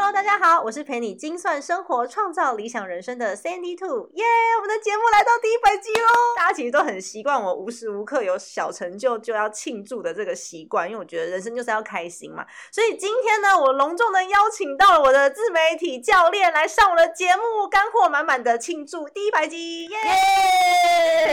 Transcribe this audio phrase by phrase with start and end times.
[0.00, 4.24] Hello，大家好，我是陪你精算生活、创造理想人生的 Sandy Two，耶！
[4.56, 6.06] 我们的节目来到第一百集喽！
[6.36, 12.46] 大家其实都很习惯我无时无刻有小成就就要庆祝的这个习惯，因为我觉得人生就是要开心嘛。
[12.70, 19.98] 所以今天呢，我隆重的邀请到了我的自媒体教练来上我的节目，干货满满的庆祝第一百集，耶！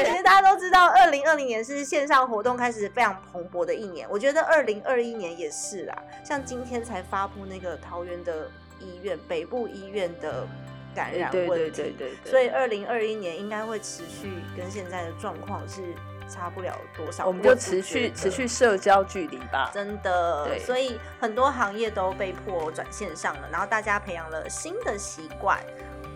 [0.05, 5.95] 其实大家都知道，二零二零年是线上活动开始非常蓬勃的一年，我觉得二零二一年也是啦。
[6.23, 8.49] 像今天才发布那个桃园的。
[8.79, 10.47] 医院北部医院的
[10.93, 15.81] 感染问题，所以二零二一年应该会持续跟现在的状况是
[16.29, 17.27] 差不了多少。
[17.27, 20.57] 我们就持续持续社交距离吧，真的。
[20.59, 25.59] 所以很多行业都被迫转线上了，然后大家培养了新的习惯。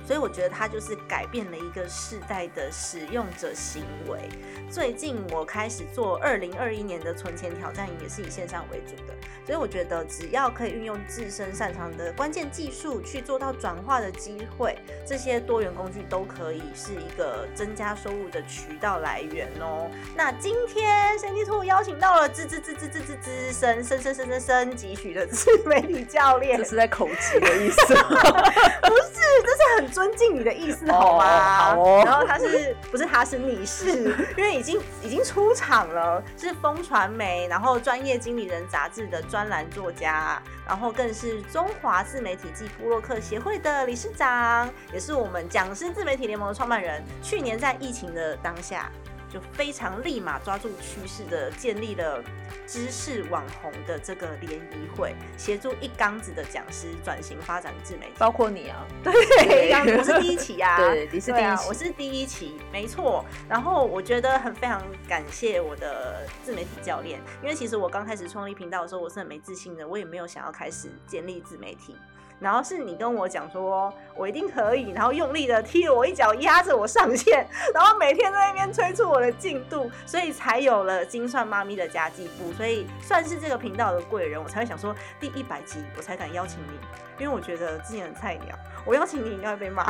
[0.10, 4.28] 所以我觉得它就是改变了一个世代的使用者行为。
[4.68, 9.14] 最近我开始做二零二一年的存钱挑战，也是以线上为主的。
[9.46, 19.92] 所以我觉得只要可以运用自身擅长的关键技术去做到转化的机会，这些多元工具都可以是一个增加收入的渠道来源哦。
[20.16, 29.99] 那今天神 D Two 邀请到了资资资资资资资深深深深深深级取的自媒体教练，这是在口吃的意思 不是，这是很。
[30.00, 31.76] 尊敬你的意思好吗？
[32.06, 47.04] 然后他是不是他是你是， 因为已经已经出场了，是风传媒，然后专业经理人杂志的专栏作家，然后更是中华自媒体暨布洛克协会的理事长，也是我们讲师自媒体联盟的创办人。
[47.22, 48.90] 去年在疫情的当下。
[49.30, 52.24] 就非常立马抓住趋势的建立了
[52.66, 63.24] 知识网红的这个联谊会，协助一缸子的讲师转型发展自媒体，包括你啊， 对，我是第一期啊， 对，你是第一期，我是第一期，没错。
[63.48, 71.96] 然后我觉得很非常感谢我的自媒体教练，因为其实我刚开始创立频道的时候，我是很没自信的，我也没有想要开始建立自媒体。
[72.40, 86.80] 然后是你跟我讲说，我一定可以，然后用力的踢了我一脚，压着我上线，然后每天在那边催促我的进度，所以才有了精算妈咪的家计部，所以算是这个频道的贵人，我才会想说第一百集我才敢邀请你，
[87.24, 89.86] 因为我觉得之前很菜鸟，我邀请你应该会被骂。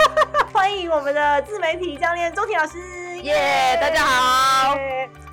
[0.54, 2.78] 欢迎我们的自媒体教练钟婷老师，
[3.22, 4.74] 耶，大家好，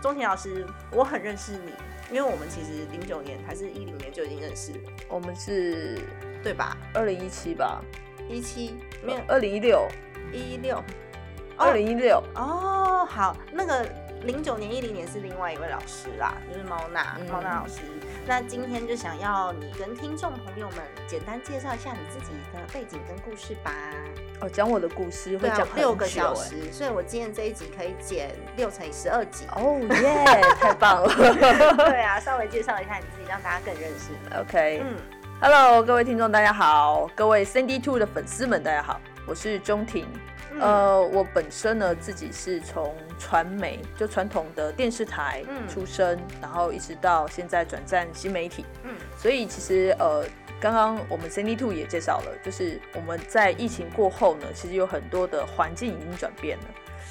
[0.02, 1.74] 钟婷老师，我很认识你，
[2.12, 5.98] 因为我们其实零九年还是一零年就已经认识了，我们是。
[6.48, 6.78] 对吧？
[6.94, 7.82] 二零一七吧，
[8.30, 9.86] 一七没有，二零一六，
[10.32, 10.82] 一六，
[11.58, 13.86] 二零一六哦，好，那个
[14.22, 17.82] 零九年、一零年是另外一位老师啦，就是猫娜，猫娜老师。
[18.26, 23.74] 那今天就想要你跟听众朋友们简单介绍一下你自己的背景跟故事吧。
[24.40, 29.46] 哦，讲我的故事会讲六个小时，所以我今天这一集可以剪六乘以十二集。
[29.54, 31.14] 哦耶，太棒了！
[31.90, 34.12] 对啊，稍微介绍一下你自己，让大家更认识。
[34.40, 35.17] OK，嗯。
[35.40, 40.08] Hello，各位听众，大家好；各位 Sandy Two 的粉丝们，大家好，我是钟婷。
[40.60, 48.66] 呃，我本身呢，自己是从传媒，就传统的电视台出身，然后一直到现在转战新媒体。
[48.82, 50.26] 嗯，所以其实呃，
[50.60, 56.64] 刚刚我们 Sandy Two 也介绍了，就是我们在疫情过后呢，其实有很多的环境已经转变了。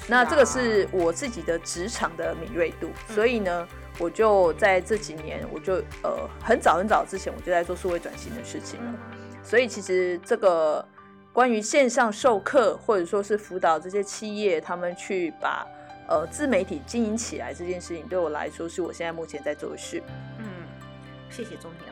[0.05, 3.65] 那这个是我自己的职场的敏锐度，所以呢。
[3.99, 8.93] 我就在这几年，我就呃很早很早之前，我就在做数位转型的事情了。
[9.43, 10.85] 所以其实这个
[11.33, 15.65] 关于线上授课，或者说是辅导这些企业，他们去把
[16.07, 20.01] 呃自媒体经营起来这件事情，对我来说是我现在目前在做的事。
[20.39, 20.45] 嗯，
[21.29, 21.86] 谢谢钟平。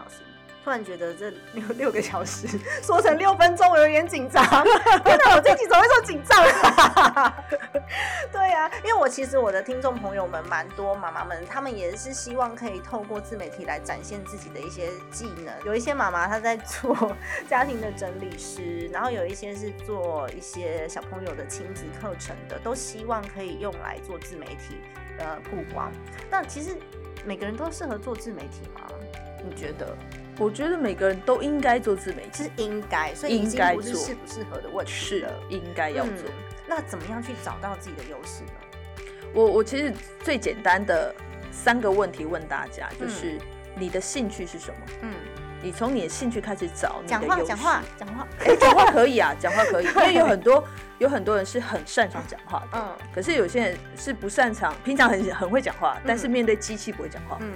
[0.65, 2.47] 突然觉得这六六个小时
[2.81, 4.43] 说成六分钟，我有点紧张。
[5.05, 7.33] 天哪，我这集怎么会这么紧张？
[8.33, 15.53] 对呀，因为我其实我的听众朋友们蛮多，妈妈们他们也是希望可以透过自媒体来展现自己的一些技能。
[15.65, 17.15] 有一些妈妈她在做
[17.47, 24.81] 家庭的整理师，然后有一些是做一些小朋友的亲子课程的，都希望可以用来做自媒体
[25.19, 25.91] 呃曝光。
[26.31, 26.75] 那其实
[27.23, 28.81] 每个人都适合做自媒体吗？
[29.47, 29.95] 你觉得？
[30.37, 36.29] 我觉得每个人都应该做自媒体，是应该，所以已经不是适不适合的问题是应该要做。
[36.67, 38.51] 那怎么样去找到自己的优势呢？
[39.33, 39.93] 我我其实
[40.23, 41.13] 最简单的
[41.51, 43.39] 三个问题问大家，就是
[43.75, 44.79] 你的兴趣是什么？
[45.03, 45.13] 嗯，
[45.61, 50.63] 你从你的兴趣开始找你的讲话优势讲话讲话，哎 讲话可以啊，讲话可以，因为有很多
[50.99, 52.87] 有很多人是很擅长讲话的，嗯。
[53.13, 57.53] 可是有些人是不擅长，平常很很会讲话，但是面对机器不会讲话，嗯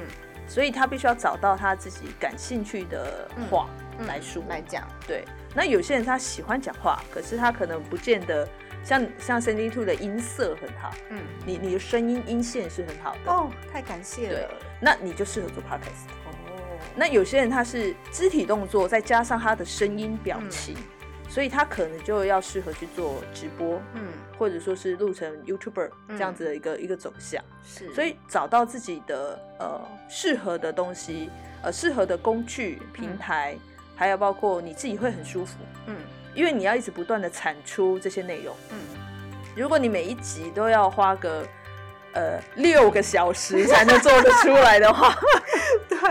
[0.50, 3.70] 所以他必须要找到他自己感兴趣的话
[4.00, 4.44] 嗯来说。
[4.50, 5.24] 来讲，对，
[5.56, 8.48] 那有些人他喜欢讲话，可是他可能不见得
[8.84, 14.50] 像像 Cindy Two 的音色很好，嗯，你你的声音音线是很好的，哦，太感谢了，
[14.82, 16.10] 那你就适合做 podcast。
[16.26, 16.34] 哦，
[16.96, 20.76] 那有些人他是肢体动作，再加上他的声音表情，
[21.30, 24.02] 所以他可能就要适合去做直播，嗯，
[24.40, 27.44] 或者说是录成 YouTuber 嗯这样子的一个、一个走向。
[27.64, 31.30] 是，所以找到自己的呃适合的东西，
[31.62, 33.58] 呃适合的工具平台，
[33.96, 35.58] 还有包括你自己会很舒服，
[35.88, 35.96] 嗯。
[36.36, 38.56] 因为你要一直不断的产出这些内容。
[38.70, 38.78] 嗯，
[39.58, 41.44] 如果你每一集都要花个
[42.14, 45.14] 呃六个小时才能做得出来的话，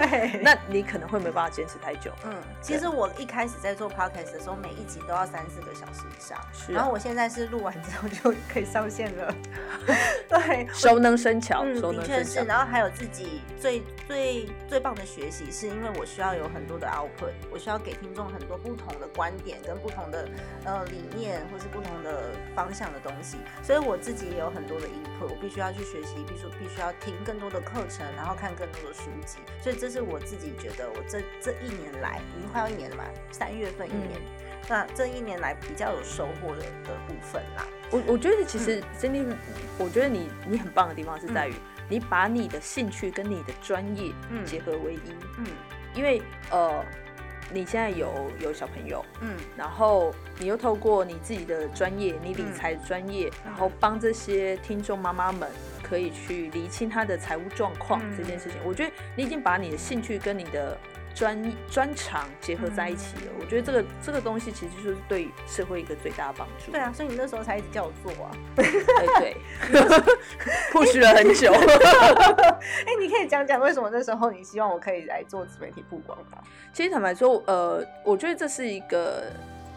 [0.01, 2.13] 对，那你可能会没办法坚持太久。
[2.25, 6.73] 嗯，其实我一开始在做 podcast 的时候，每一集都要三四个小时以上，是。
[6.73, 9.35] 啊然后我现在是录完之后就可以上线了，
[10.29, 12.45] 对，熟能生巧，嗯，熟的确是。
[12.45, 20.29] 然后还有自己最最最棒的学习，是因为我需要有很多的 output，我需要给听众很多不同的观点跟不同的
[20.65, 34.21] 呃理念，或是不同的方向的东西，所以我自己也有很多的 input，我必须要去学习，必须必须要听更多的课程，然后看更多的书籍，所以这是我自己觉得我这这一年来已经快要一年了嘛，三月份一年，
[34.69, 39.37] 那这一年来比较有收获的的部分啦，我我觉得其实真的，
[39.79, 41.55] 我觉得你你很棒的地方是在于，
[41.89, 44.45] 你把你的兴趣跟你的专业嗯。
[44.45, 45.01] 结合为一。
[45.39, 45.47] 嗯。
[45.95, 46.85] 因为呃，
[47.53, 49.37] 你现在有有小朋友，嗯。
[49.57, 55.49] 然后你又透过你自己的专业，你理财的专业，然后帮这些听众妈妈们
[55.83, 58.17] 可以去厘清她的财务状况、嗯。
[58.17, 60.77] 这件事情，我觉得你已经把你的兴趣跟你的
[61.19, 63.33] 专专长结合在一起了。
[63.41, 66.71] 我觉得这个这个东西其实就是对社会一个最大的帮助。
[66.71, 68.31] 对啊，所以你那时候才一直叫我做啊。
[68.55, 68.65] 对
[69.19, 69.37] 对，
[70.73, 71.53] push 了很久。
[72.87, 76.39] 哎、你可以讲讲为什么那时候你希望我可以来做自媒体曝光吗？
[76.73, 79.25] 其实坦白说，呃，我觉得这是一个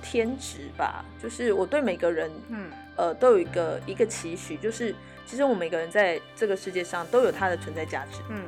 [0.03, 4.93] 天职吧，就是我对每个人，嗯呃，都有一个一个期许，就是
[5.25, 8.19] 其实我们每个人在这个世界上都有它的存在价值。
[8.29, 8.43] 嗯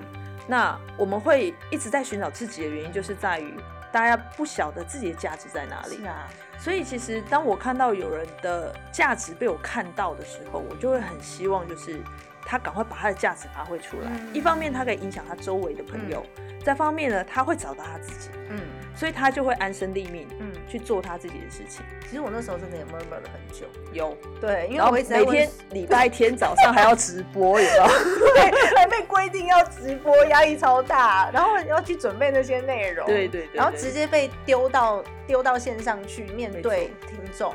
[0.48, 3.54] 那我们会一直在寻找自己的原因，就是在于
[3.92, 5.98] 大家不晓得自己的价值在哪里。
[5.98, 6.28] 是啊，
[6.60, 12.02] 所以其实当我看到有人的价值被我看到的时候，我就会很希望就是
[12.46, 14.10] 他赶快把他的价值发挥出来。
[14.10, 16.26] 嗯一方面他可以影响他周围的朋友，
[16.64, 18.60] 再方面呢他会找到他自己，嗯
[18.96, 20.52] 所以他就会安身立命嗯。
[20.66, 21.86] 去做他自己的事情。
[22.10, 27.86] 其实我那时候真的也 murmur 了很久，有，对，因为每天 礼拜天早上还要直播，有没有？
[28.34, 37.52] 对， 还被规定要直播，压力超大，然后要去准备那些内容，对对对对然后直接被丢到丢到线上去面对听众，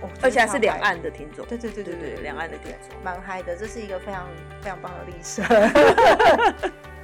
[0.00, 0.78] 哦而且还是两。
[0.78, 1.44] 岸的听众。
[1.46, 4.28] 对对对对对对两岸的听众蛮嗨的，这是一个非常
[4.60, 5.42] 非常棒的历史。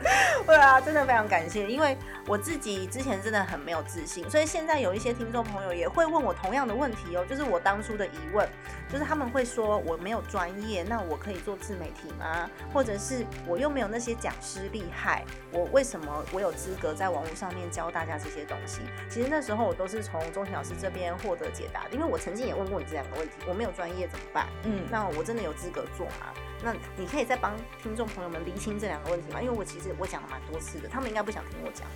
[0.46, 1.96] 对啊，真的非常感谢，因为
[2.26, 8.46] 我自己之前真的很没有自信，所以现在有一些听众朋友也会问我同样的问题哦，就是我当初的疑问，
[8.90, 12.48] 就是他们会说我没有专业，那我可以做自媒体吗？
[12.72, 18.82] 或者是我又没有那些讲师厉害，我为什么我有资格在网络上面教大家这些东西？
[19.08, 24.46] 其实那时候我都是从钟情老师这边获得解答的，因为我曾经也问过你这两个问题，我没有专业怎么办？
[24.64, 26.32] 嗯，那我真的有资格做吗？
[26.64, 29.42] 那你可以再帮听众朋友们厘清这两个问题吗？
[29.42, 31.86] 因为我其实我讲了蛮多次的，他们应该不想听我讲。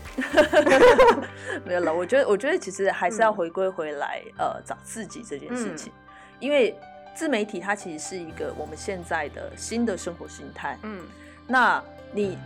[1.64, 1.92] 没有了。
[1.92, 5.92] 我觉得，我觉得其实还是要嗯回归回来，呃，找自己这件事情，
[6.38, 6.78] 因为
[7.14, 10.78] 自媒体它其实是一个我们现在的新的生活形态。
[10.82, 11.02] 嗯
[11.46, 11.82] 那
[12.12, 12.36] 你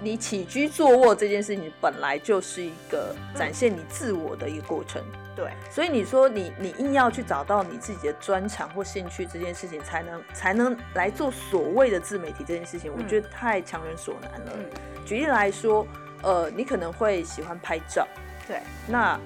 [0.00, 5.02] 你起居坐卧这件事情本来就是一个展现你自我的一个过程，
[5.34, 14.52] 对，所以你说你你硬要去找到你自己的专长或兴趣这件事情，才能才能来做所谓的自媒体这件事情，我嗯觉得太强人所难了。
[14.54, 14.64] 嗯，
[15.04, 15.86] 举例来说，
[16.22, 18.06] 呃，你可能会喜欢拍照，
[18.46, 19.18] 对，那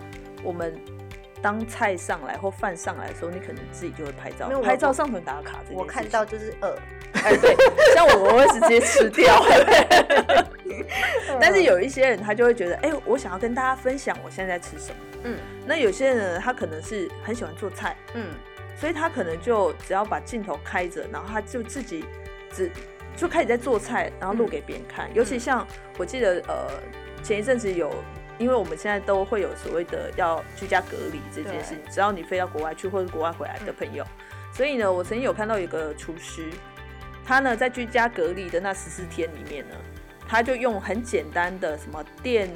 [0.43, 0.75] 我们
[1.43, 5.59] 当菜上来或饭上来的时候，你可能自己就会拍照没有，拍照上传打卡。
[5.71, 6.79] 我看到就是饿，
[7.15, 7.57] 哎，对，
[7.95, 9.43] 像我我会直接吃掉。
[11.41, 14.97] 但是有一些人他就会觉得，哎、我想要跟大家分享我现在在吃什么。
[15.25, 18.29] 嗯那有些人呢，他可能是很喜欢做菜，嗯
[18.77, 22.05] 所以他可能就只要把镜头开着，然后他就自己
[22.51, 22.71] 只
[23.17, 25.09] 就开始在做菜，然后录给别人看。
[25.15, 25.67] 尤其像
[25.99, 26.67] 我记得，呃，
[27.23, 27.93] 前一阵子有，
[28.39, 34.05] 因为我们现在都会有所谓的要居家隔离这件事情，只要你飞到国外去或者国外回来的朋友，
[34.53, 36.49] 所以呢，我曾经有看到一个厨师，
[37.25, 39.75] 他呢在居家隔离的那十四天里面呢，
[40.29, 42.49] 他就用很简单的什么电。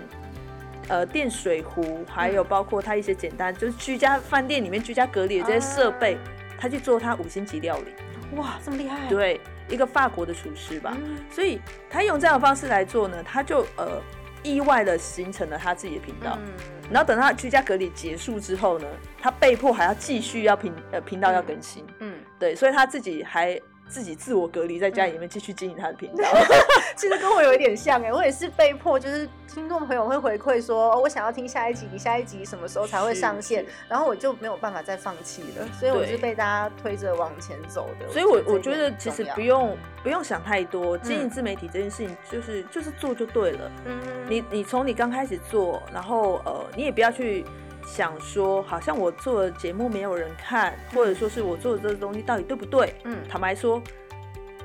[0.88, 6.16] 呃，电水壶，还有包括他一些简单，就是居家饭店里面居家隔离的这些设备，
[6.56, 8.36] 他去做他五星级料理。
[8.36, 9.08] 哇，这么厉害！
[9.08, 14.00] 对，一个法国的厨师吧，嗯所以他用这样的方式来做呢，他就呃
[14.42, 16.38] 意外的形成了他自己的频道。
[16.40, 16.52] 嗯。
[16.88, 18.86] 然后等他居家隔离结束之后呢，
[19.20, 26.24] 他被迫还要继续要频呃频道要更新，嗯，对，所以他自己还自己自我隔离在家里面继续经营他的频道。
[26.96, 33.64] 其实跟我有一点像哎，我也是被迫，就是听众朋友会回馈说，哦我想要听下一集，你下一集什么时候才会上线？
[33.88, 38.08] 然后我就没有办法再放弃了，所以我是被大家推着往前走的。
[38.10, 43.70] 所以我我觉得其实不用不用想太多，经营自媒体这件事情就是就是做就对了。
[43.84, 43.96] 嗯
[44.28, 47.44] 你你从你刚开始做，然后呃，你也不要去
[47.86, 52.92] 想说，好像我做的节目没有人看，或者说是我做的这个东西到底对不对？
[53.04, 53.80] 嗯坦白说，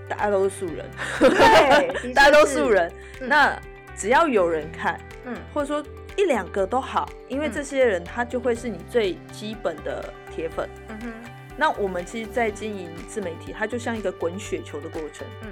[0.09, 0.85] 大家都是素人，
[1.19, 2.91] 对， 大家都是素，人。
[3.21, 3.57] 嗯那
[3.95, 5.85] 只要有人看，嗯或者说
[6.17, 10.67] 一两个都好，因为嗯这些人他就会是你最基本的铁粉。
[10.89, 11.13] 嗯哼，
[11.55, 15.27] 那我们其实，在经营自媒体，它就像一个滚雪球的过程。
[15.43, 15.49] 嗯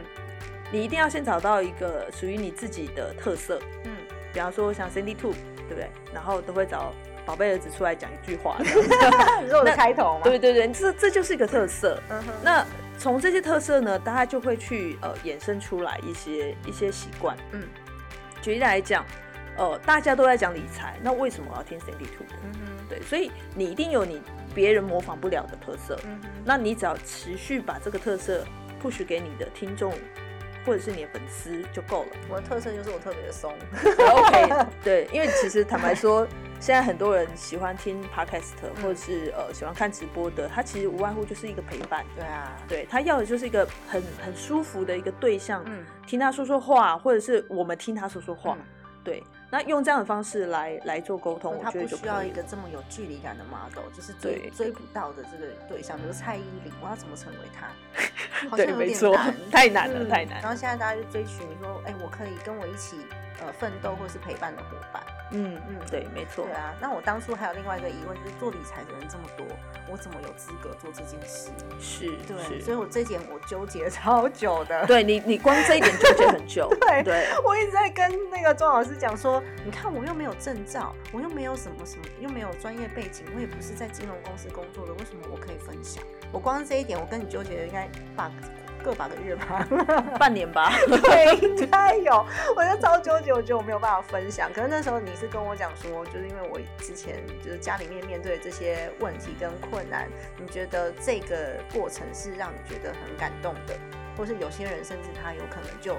[0.72, 3.92] 你一定要先找到一个属于你自己的特色，嗯
[4.32, 5.34] 比方说像 Cindy Two，
[5.68, 5.90] 对不对？
[6.14, 6.94] 然后都会找
[7.30, 10.22] 宝贝儿子出来讲一句话，这样子你说我的开头吗？
[10.24, 12.02] 对对对，这这就是一个特色。
[12.42, 12.66] 那
[12.98, 17.38] 从这些特色呢，大家就会去呃衍生出来一些一些习惯。
[17.52, 17.62] 嗯
[18.42, 19.06] 举例来讲，
[19.58, 22.36] 呃，大家都在讲理财，那为什么我要听 Cindy Two 的？
[22.46, 24.20] 嗯哼，对，所以你一定有你
[24.56, 26.00] 别人模仿不了的特色。
[26.06, 28.44] 嗯哼，那你只要持续把这个特色
[28.82, 29.94] push 给你的听众
[30.70, 32.10] 或者是你的粉丝就够了。
[32.30, 33.52] 我的特色就是我特别的松。
[33.98, 36.28] OK， 对，因为其实坦白说，
[36.60, 42.06] 现在很多人喜欢听 podcast 嗯或者是呃喜欢看直播的，他其实无外乎就是一个陪伴。
[42.16, 48.56] 对啊，对他要的就是一个很很舒服的一个对象，嗯听他说说话，或者是我们听他说说话。
[48.60, 48.66] 嗯
[49.02, 52.30] 对，那用这样的方式来来做沟通，我他觉得不需要一。
[52.32, 57.68] 个这么有距离感的 model，就是追追不到的这个对象，比如蔡依林，我要怎么成为她？
[58.50, 60.50] 好像对，有没错点难，太难了，嗯太难然。
[60.50, 62.98] 后现在大家就追寻说，哎，我可以跟我一起
[63.42, 65.04] 呃奋斗或是陪伴的伙伴。
[65.32, 66.54] 嗯嗯嗯，对，没错对。
[66.54, 69.46] 啊，那我当初还有另外一个疑问，就是做理财的人这么多，
[69.90, 71.50] 我怎么有资格做这件事？
[71.80, 74.86] 是对，所以我这一点我纠结超久的。
[74.88, 76.70] 对你，你光这一点纠结很久。
[76.82, 86.04] 对对，我一直在跟那个庄老师讲说，你看我又没有证照，我又没有什么什么，又没有专业背景，我也不是在金融公司工作的，为什么我可以分享？
[86.32, 88.32] 我光这一点，我跟你纠结的应该把
[88.80, 89.68] 个把个月吧。
[90.18, 90.72] 半年吧。
[90.88, 94.52] 对，应该有，我就超纠结，我觉得我没有办法分享。
[94.54, 100.08] 可是那时候你是跟我讲说，就是因为我之前就是家里面面对这些问题跟困难，
[100.38, 103.76] 你觉得这个过程是让你觉得很感动的，
[104.18, 105.96] 或是有些人甚至他有可能就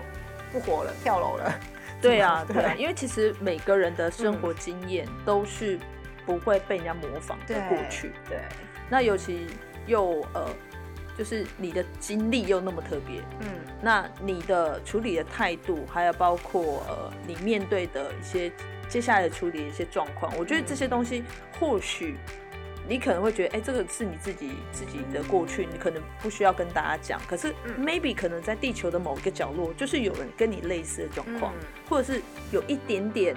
[0.52, 1.52] 不活了，跳楼了。
[2.00, 5.78] 对啊， 对因为其实每个人的生活经验都是
[6.24, 8.12] 不会被人家模仿的过去。
[8.28, 8.38] 对，
[8.88, 9.46] 那尤其
[9.86, 10.48] 又呃，
[11.16, 13.48] 就是你的经历又那么特别，嗯
[13.82, 18.50] 那你的处理的态度，还有包括呃你面对的一些
[18.88, 21.22] 接下来的处理的一些状况，我觉得这些东西
[21.58, 22.16] 或许。
[22.88, 27.20] 你可能会觉得，哎、这个是你自己自己的过去，你可能不需要跟大家讲。
[27.28, 33.36] 可是嗯，maybe 可能在地球的某一个角落，就是有人跟你类似的状况，嗯或者是有一点点，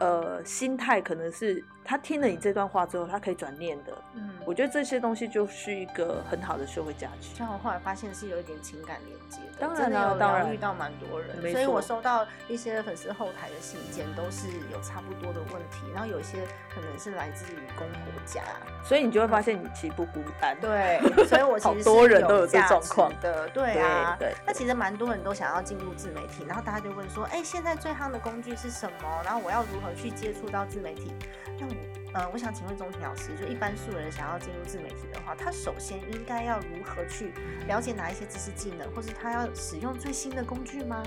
[0.00, 3.92] 呃，心态可能是他听了你这段话之后，他可以转念的。
[4.14, 7.34] 嗯，我觉得这些东西就是一个很好的社会价值。
[7.36, 16.38] 像我后来发现是有一点情感连接的，当然真的有啊当然疗愈到蛮多人，所以我收到一些粉丝后台的信件，都是有差不多的问题，然后有一些
[16.74, 18.42] 可能是来自于公婆家，
[18.84, 20.56] 所以你就会发现你其实不孤单。
[20.60, 29.22] 对，所以我 其实好多人都有这状况的，对啊，对对那其实蛮多人都想要进入自媒体，然后大家就问说，哎，现在最夯的工具是什么？
[29.24, 31.12] 然后我要如何去接触到自媒体？
[31.58, 31.72] 那我
[32.14, 37.32] 呃，我想请问钟庭老师，就一般素人想要进入自媒体的话，他首先应该要如何去
[37.66, 41.02] 了解哪一些知识技能，或是他要使用最新的工具吗？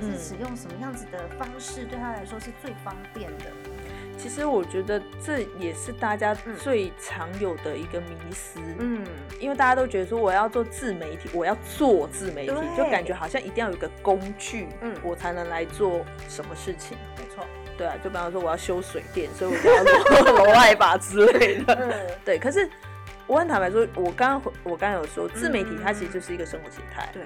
[0.00, 3.46] 是嗯使用什么样子的方式对他来说是最方便的？
[4.16, 8.60] 其实我觉得这也是大家嗯最常有的一个迷思。
[8.78, 9.04] 嗯，
[9.40, 16.96] 因为大家都觉得说我要做自媒体，我要做自媒体，就感觉好像一定要有一个工具，嗯我才能来做什么事情。
[17.16, 17.44] 没错，
[17.78, 21.74] 对啊，就比方说我要修水电，所以我就要做楼 外吧之类的。
[21.74, 21.90] 嗯，
[22.26, 22.68] 对，可是
[23.26, 27.08] 我很坦白说，我刚刚我刚刚有说，自媒体嗯它其实就是一个生活形态。
[27.12, 27.22] 对，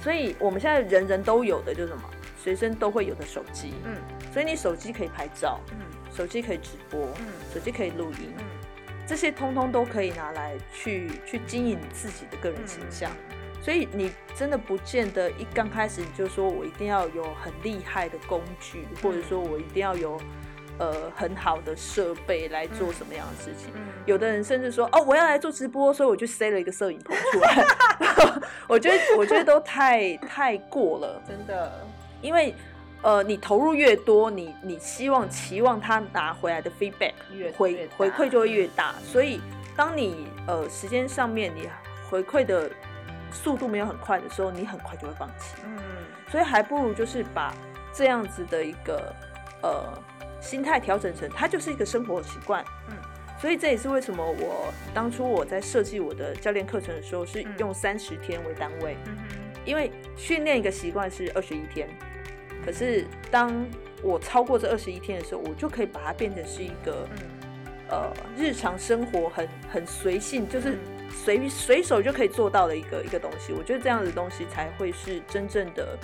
[0.00, 2.02] 所以我们现在人人都有的就是什么，
[2.42, 3.74] 随身都会有的手机。
[3.84, 3.96] 嗯
[4.32, 5.78] 所以你手机可以拍照，嗯
[6.14, 8.44] 手机可以直播，嗯手机可以录音，嗯。
[9.06, 13.10] 这些通通都可以拿来去去经营你自己的个人形象。
[13.66, 20.20] 所以你真的不见得一刚开始你就说我一定要有很厉害的工具，或者说我一定要有
[20.78, 23.72] 呃很好的设备来做什么样的事情。
[23.74, 23.82] 嗯。
[24.04, 27.66] 有的人甚至说哦，我要来做直播，所以我就塞了一个摄影棚出来。
[28.70, 31.84] 我觉得我觉得都太太过了，真的，
[32.22, 32.54] 因为
[33.02, 39.40] 呃你投入越多，你你希望期望他拿回来的 feedback 越越回回馈就会越大，所以
[39.74, 41.68] 当你呃时间上面你
[42.08, 42.70] 回馈的
[43.36, 45.56] 速度没有很快的时候，你很快就会放弃。
[45.64, 45.78] 嗯。
[46.30, 47.54] 所以还不如就是把
[47.92, 49.14] 这样子的一个
[49.62, 49.92] 呃
[50.40, 52.64] 心态调整成，它就是一个生活习惯。
[52.88, 52.96] 嗯。
[53.38, 57.54] 所以这也是为什么我当初我在设计我的教练课程的时候是嗯。
[57.58, 59.16] 用三十天为单位，嗯
[59.64, 61.88] 因为训练一个习惯是二十一天，
[62.64, 63.52] 可是当
[64.02, 67.18] 我超过这二十一天的时候，我就可以把它变成是一个嗯。
[67.88, 70.78] 呃日常生活很很随性，就是嗯
[71.10, 73.52] 随随手就可以做到的一个一个东西。
[73.52, 75.98] 我觉得这样的东西才会是真正的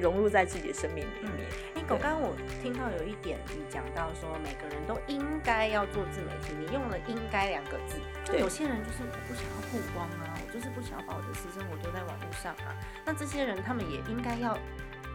[0.00, 1.46] 融入在自己的生命里面。
[1.74, 12.74] 哎，狗，刚刚我听到有一点，你讲到说每个人都应该要做自媒体，你用了“应该”两个字，就对有些人就是我不想要曝光啊，我就是不想要把我的私生活丢在网络上啊，
[13.04, 14.56] 那这些人他们也应该要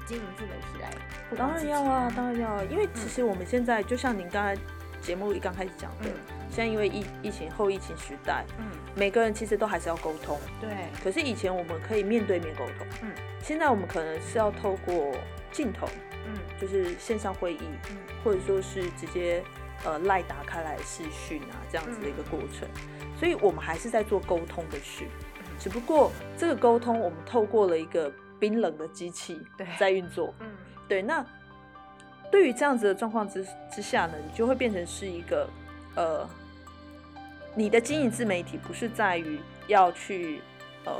[0.06, 0.92] 经营自媒体来
[1.30, 4.56] 我当然要啊，当然要啊，因为其嗯实我们现在就像您刚才
[5.04, 6.14] 节目一刚开始讲的，嗯。
[6.50, 10.40] 现在因为疫疫情后疫情时代，嗯，每个人其实都还是要沟通。
[10.62, 10.70] 对，
[11.04, 15.12] 可是以前我们可以面对面沟通，嗯，现在我们可能是要透过
[15.52, 15.88] 镜头，
[16.28, 16.34] 嗯。
[16.62, 17.98] 就是线上会议，嗯。
[18.24, 19.44] 或者说是直接
[19.84, 22.68] 呃赖打开来视讯啊这样子的一个过程，
[23.20, 25.06] 所以我们还是在做沟通的事，
[25.60, 29.68] 只不过这个沟通我们透过了一个冰冷的机器对。
[29.78, 30.48] 在运作，嗯。
[30.88, 31.26] 对，那
[32.34, 35.48] 对于这样子的状况之之下呢，你就会变成是一个
[35.96, 36.28] 呃，
[37.54, 40.42] 你的经营自媒体不是在于要去
[40.84, 40.94] 呃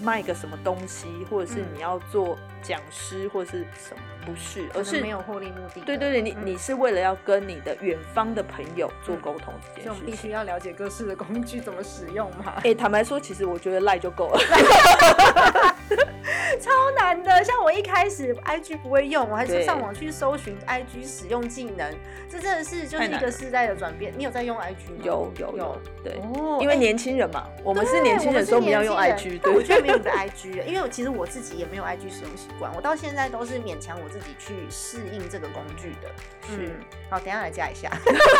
[0.00, 5.86] 卖个什么东西，或者是嗯你要做讲师或者是什么，不是，而是没有获利目的的。
[5.86, 10.30] 对对对，你嗯你是为了要跟你的远方的朋友做沟通这件事情必须。
[10.30, 12.54] 要了解各式的工具怎么使用嘛。
[12.62, 14.40] 哎、坦白说，其实我觉得赖就够了。
[16.60, 17.42] 超难的。
[17.44, 21.94] 像我一开始 IG 不会用，我还是上网去搜寻 IG 使用技能，
[22.30, 24.12] 这真的是就是一个时代的转变。
[24.16, 25.02] 你有在用 IG 吗？
[25.02, 26.20] 有有有，对，
[26.60, 29.54] 因为年轻人嘛，我们是年轻人，是所以我们要用 IG 人对。
[29.54, 36.08] 我居然没有你的 IG，因为我其实我自己也没有 IG 使用习惯，我到现在都是勉强我自己去适应这个工具的。
[36.48, 36.70] 是嗯，
[37.10, 37.90] 好，等一下来加一下。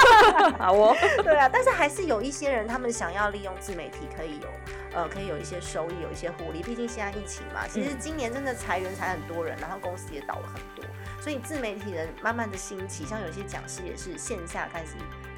[0.58, 4.48] 好哦， 对啊，但是还是有一些人，他们想要利用自媒体，可以有
[4.94, 6.62] 呃，可以有一些收益，有一些获利。
[6.62, 10.84] 毕竟现在疫情嘛，其实嗯今年真的裁员裁很多人，然后公司也倒了很多，
[11.20, 14.92] 所以自媒体人慢慢的兴起，像有些讲师也是线下开始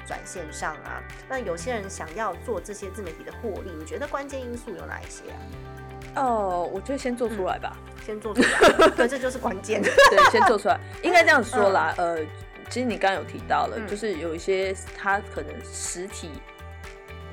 [0.05, 1.01] 转线上啊。
[1.29, 5.37] 那有些人想要做这些自媒体的获利，你觉得关键因素有哪一些啊？
[6.15, 7.75] 哦，我觉得先做出来吧。
[8.05, 9.81] 先做出来，对，这就是关键。
[9.81, 11.93] 对，先做出来，应该这样说啦。
[11.99, 12.17] 呃，
[12.67, 16.31] 其实你刚刚有提到了，嗯就是有一些他可能实体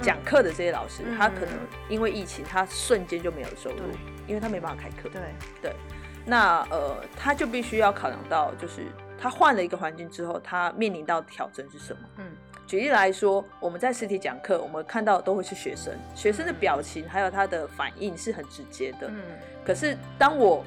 [0.02, 1.16] 讲课的这些老师，嗯。
[1.16, 1.50] 他可能
[1.88, 3.82] 因为疫情，他瞬间就没有收入，
[4.26, 5.08] 因为他没办法开课。
[5.08, 5.20] 对。
[5.62, 5.76] 对，
[6.24, 8.86] 那呃，他就必须要考量到，就是
[9.18, 12.00] 他换了一个环境之后，他面临到挑战是什么？
[12.18, 12.24] 嗯。
[12.66, 19.08] 举例来说，我们在实体讲课，我们看到的都会是学生，学生的表情还有他的反应是很直接的。
[19.08, 19.22] 嗯。
[19.64, 20.62] 可是当我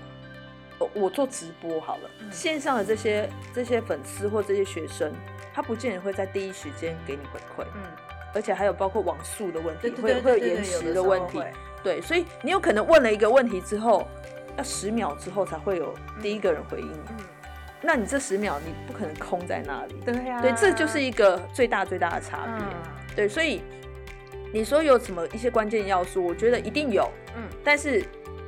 [0.79, 2.31] 我我做直播好了，嗯。
[2.31, 5.13] 线上的这些这些粉丝或这些学生，
[5.53, 7.81] 他不见得会在第一时间给你回馈，嗯，
[8.33, 11.43] 而且还有包括网速的问题，会会有延迟的时候的问题，
[11.83, 14.07] 对，所以你有可能问了一个问题之后，
[14.57, 17.17] 要十秒之后才会有第一个人回应你，嗯，
[17.81, 22.91] 那你这十秒你不可能空在那里，对呀、对，这就是一个最大最大的差别，嗯。
[23.15, 23.61] 对，所以
[24.53, 28.05] 你说有什么一些关键要素，我觉得一定有，嗯，但是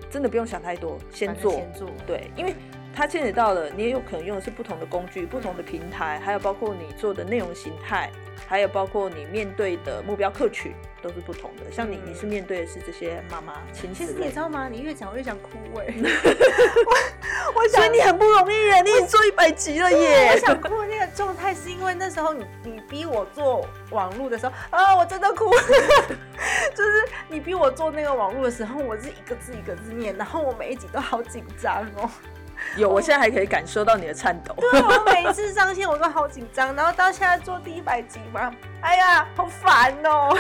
[0.09, 2.55] 真的不用想太多，先做，先做，对，因为
[2.95, 8.11] 它牵扯到了，你也有可能用的是不同的工具、不同的平台，还有包括你做的内容形态，
[8.47, 11.71] 还有包括你面对的目标客群都是不同的。
[11.71, 14.69] 像你，嗯你是面对的是这些妈妈、亲其实你知道吗？
[14.69, 15.85] 你越讲我越想哭哎、
[17.55, 20.37] 我 所以你很不容易耶，你已经做一百集了耶我。
[20.37, 25.49] 想哭的那个状态，是因为那时候你你逼我做网络的时候啊，我真的哭，
[26.75, 32.07] 就是你逼我做那个网络的时候，我是一个字一个字念，然后我每一集都好紧张哦。
[32.77, 34.55] 有，我现在还可以感受到你的颤抖。
[34.57, 40.29] 对，我每一次上线我都好紧张，然后到现在做第一百集嘛，哎呀，好烦哦！
[40.33, 40.35] 我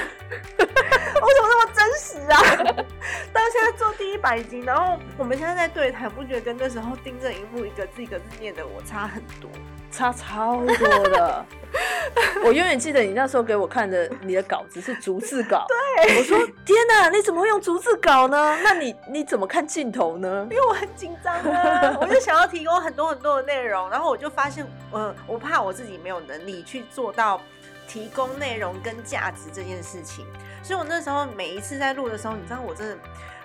[0.57, 2.39] 怎么那么真实啊？
[3.33, 9.49] 到现在做第一百集，然后我们现在在对谈，不觉得跟那时候盯着荧幕一个字一个字念的我差很多？
[9.93, 11.45] 差超多的，
[12.43, 15.67] 我永远记得你那时候给我看的你的稿子是逐字稿。
[15.67, 18.57] 对，我说天哪，你怎么会用逐字稿呢？
[18.63, 20.47] 那你你怎么看镜头呢？
[20.49, 27.39] 因为我很紧张啊， 我就想要提供很多很多的内容，然后我就发现，呃，我怕我自己没有能力去做到
[27.87, 30.25] 提供内容跟价值这件事情，
[30.63, 32.97] 所以我那时候每一次在录的时候，你知道我真的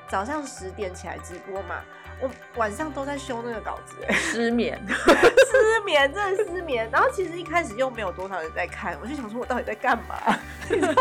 [0.08, 1.76] 早上十点起来直播嘛，
[2.20, 4.81] 我晚上都在修那个稿子、欸，失眠。
[4.88, 6.88] 失眠，真的失眠。
[6.92, 10.16] 然后其实一开始又没有多少人在看，我就想说我到底在干嘛？
[10.68, 10.92] 你知道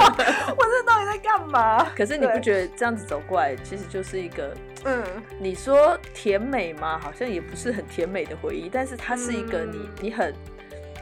[0.57, 1.85] 我这到底在干嘛？
[1.95, 5.03] 可是你不对觉得这样子走过来，其实就是一个嗯，
[5.39, 6.99] 你说甜美吗？
[6.99, 10.33] 好像也不是很甜美的回忆，但是它是一个你、嗯你很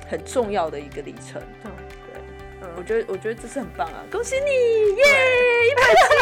[0.10, 1.42] 很重要的一个里程。
[1.62, 1.72] 对
[2.12, 2.22] 对，
[2.62, 4.04] 嗯我觉得我觉得这是很棒啊！
[4.12, 4.50] 恭喜你，
[4.96, 5.04] 耶，
[5.70, 6.16] 一百七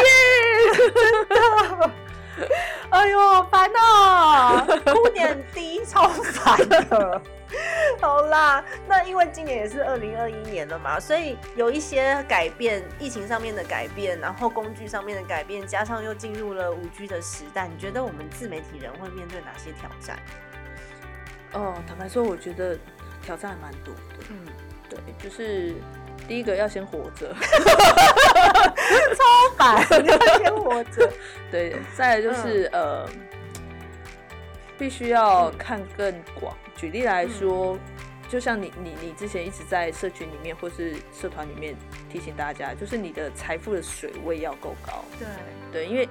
[1.86, 1.90] 耶！
[2.90, 7.22] 哎呦，好烦哦、哭点低，超烦的。
[8.00, 20.18] 好啦，那因为今年也是二零二一年了嘛，所以有一些改变，疫情上面的改变，然后工具上面的改变，加上又进入了五 G 的时代，你觉得我们自媒体人会面对哪些挑战？
[21.52, 22.76] 哦，坦白说，我觉得
[23.22, 24.24] 挑战还蛮多的。
[24.30, 24.46] 嗯，
[24.90, 25.74] 对，就是
[26.26, 27.34] 第一个要先活着，
[29.14, 29.24] 超
[29.56, 31.10] 烦，你要先活着。
[31.50, 33.08] 对，再来就是、呃，
[34.78, 36.56] 必须要看更广。
[36.74, 37.78] 举例来说，
[38.28, 41.76] 就像你你你之前一直在社群里面或是社团里面
[42.10, 45.04] 提醒大家，就是你的财富的水位要够高。
[45.18, 45.26] 对，
[45.72, 46.08] 对，因为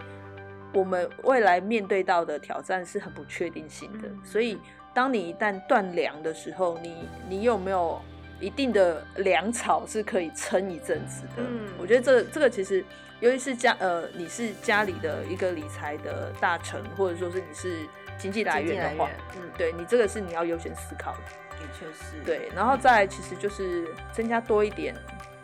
[0.73, 4.57] 我们未来面对到的挑战是很不确定性的，嗯所以
[4.93, 8.01] 当你一旦断粮的时候，你你有没有
[8.39, 11.43] 一定的粮草是可以撑一阵子的？
[11.43, 12.83] 嗯我觉得这这个其实，
[13.19, 21.19] 尤其是家呃你是家里的一个理财的大臣，或者说是你是经济来源的话，嗯，对你这个是你要优先思考的。
[21.57, 24.93] 的确是。，对，然后再来其实就是增加多一点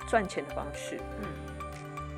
[0.07, 0.97] 赚钱的方式。
[1.21, 1.27] 嗯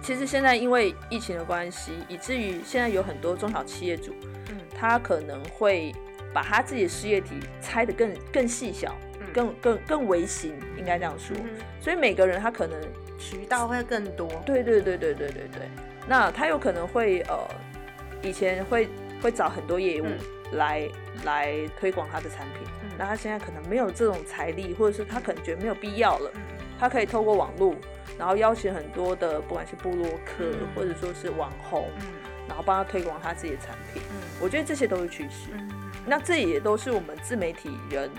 [0.04, 4.16] 其实现在因为疫情的关系，以至于现在有很多中小企业主，
[4.50, 5.94] 嗯他可能会
[6.34, 11.36] 把他自己的事业体拆得更更细小，嗯更更更微型，应该这样说。
[11.38, 12.80] 嗯所以每个人他可能，
[13.18, 14.28] 渠道会更多。
[14.46, 15.70] 对对对对对对对，
[16.08, 17.40] 那他有可能会呃，
[18.22, 18.88] 以前会
[19.22, 20.88] 会找很多业务嗯来、
[21.24, 26.32] 来推广他的产品，嗯那他现在可能没有这种财力，或者是他可能觉得没有必要了。
[26.36, 26.42] 嗯
[26.80, 27.76] 他可以透过网络，
[28.18, 32.08] 然后邀请很多的不管是部落客、嗯或者说是网红，嗯
[32.48, 34.02] 然后帮他推广他自己的产品。
[34.10, 35.70] 嗯我觉得这些都是趋势，嗯
[36.08, 38.10] 那这也都是我们自媒体人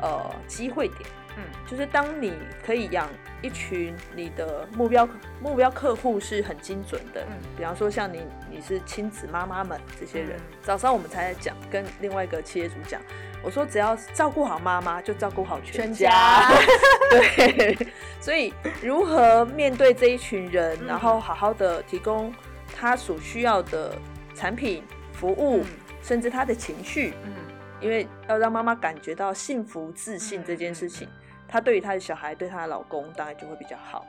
[0.00, 1.00] 呃机会点。
[1.36, 1.42] 嗯。
[1.66, 2.32] 就是当你
[2.64, 3.08] 可以养
[3.42, 5.08] 一群你的目标
[5.40, 7.36] 目标客户是很精准的，嗯。
[7.56, 10.56] 比方说像你你是亲子妈妈们这些人，嗯。
[10.62, 13.00] 早上我们才在讲，跟另外一个企业主讲，
[13.42, 16.10] 我说只要照顾好妈妈，就照顾好全全家。
[16.10, 16.50] 家
[17.10, 17.88] 对，
[18.20, 20.86] 所以如何面对这一群人，嗯。
[20.86, 22.34] 然后好好的提供
[22.74, 23.94] 他所需要的
[24.34, 24.82] 产品、
[25.12, 25.66] 服务，嗯。
[26.00, 27.34] 甚至他的情绪，嗯
[27.80, 31.08] 因为要让妈妈感觉到幸福、自信这件事情，
[31.46, 34.06] 她对于她的小孩、对她的老公当然就会比较好。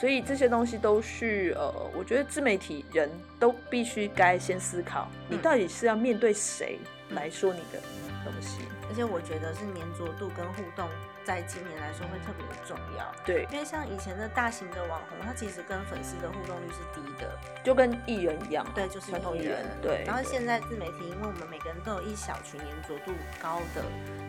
[0.00, 6.78] 所以这些东西都是呃，我觉得自媒体人都必须该先思考，你到底是要面对谁
[7.10, 7.78] 来说你的
[8.24, 8.62] 东西。
[8.88, 10.88] 而且我觉得是粘着度跟互动，
[11.24, 13.12] 在今年来说会特别的重要。
[13.24, 20.04] 对，因为像以前的大型的网红，他其实跟粉丝的互动率是低的，就跟艺人一样，对，就是传统艺人，对。
[20.06, 23.84] 然后现在自媒体，因为我们每个人都有一小群粘着度高的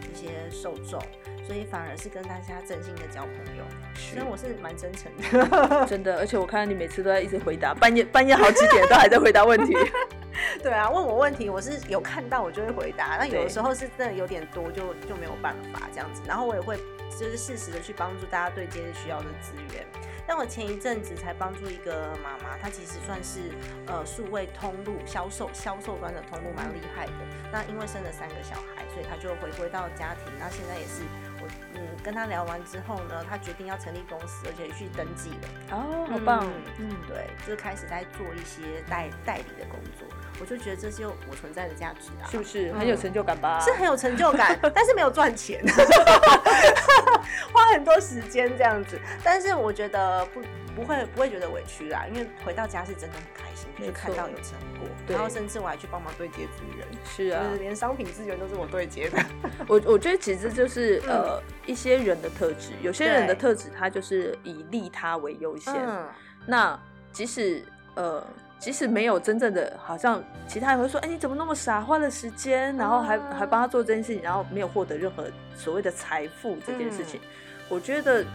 [0.10, 1.01] 一些受众，
[1.45, 3.63] 所以反而是跟大家真心的交朋友。
[3.95, 5.86] 是所以我是蛮真诚的。
[5.88, 9.73] 真的，而且我看到你每次都在一直回答，半夜半夜好几点都还在回答问题。
[10.63, 13.17] 对啊，问我问题，我是有看到我就会回答。
[13.17, 16.21] 那有的时候是真的有点多，就就没有办法这样子。
[16.27, 16.77] 然后我也会
[17.12, 19.86] 就是适时的去帮助大家对接需要的资源。
[20.25, 23.51] 但我前一阵子才帮助一个妈妈，她其实算是
[23.86, 27.13] 呃数位通路销售销售端的通路蛮厉害的。
[27.51, 30.34] 那因为生了三个小孩，所以她就回归到家庭。
[30.39, 31.03] 那现在也是
[31.43, 35.77] 我嗯跟他聊完之后呢，他决定要成立公司，而且去登记了。
[35.77, 36.49] 哦，好棒！
[36.79, 40.08] 嗯，对，就开始在做一些代代理的工作，
[40.39, 43.60] 我就觉得这是有我存在的价值啊，是不是很有成就感吧？
[43.60, 45.62] 是很有成就感，但是没有赚钱，
[47.51, 48.99] 花很多时间这样子。
[49.23, 50.41] 但是我觉得不
[50.75, 57.43] 不会不会觉得委屈啦，因为回到家是真的很开心，就是看到有成果，然后甚至我还去帮忙对接资源，是啊。
[57.43, 59.17] 就，是连商品资源都是我对接的。
[59.67, 65.73] 我我觉得其实就是、呃一些人的特质，有些人的特质他就是以利他为优先。
[65.75, 66.05] 嗯，
[66.45, 66.77] 那
[67.12, 67.63] 即使
[67.95, 68.21] 呃
[68.59, 77.21] 即使没有真正的，好像其他人会说，哎、你怎么那么傻，花了时间，然后还、啊还帮他做这件事情，然后没有获得任何所谓的财富这件事情，
[77.69, 78.25] 我觉得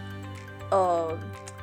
[0.71, 1.19] 呃，